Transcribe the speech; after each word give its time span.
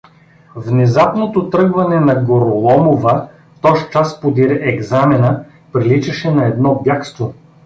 Внезапното 0.55 1.49
тръгване 1.49 1.99
на 1.99 2.15
Гороломова, 2.23 3.27
тозчас 3.61 4.21
подир 4.21 4.49
екзамена, 4.49 5.45
приличаше 5.73 6.31
на 6.31 6.45
едно 6.45 6.75
бягство. 6.75 7.33